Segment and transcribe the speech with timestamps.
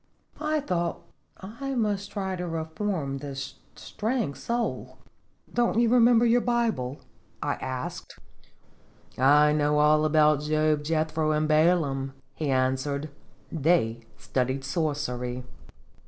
[0.39, 1.03] I thought
[1.37, 4.97] I must try to reform this stray ing soul.
[5.53, 7.01] "Don't you remember your Bible?"
[7.43, 8.13] I asked.
[9.11, 13.11] 44 "I know all about Job, Jethro, and Balaam," he answered;"
[13.51, 15.43] they studied sorcery."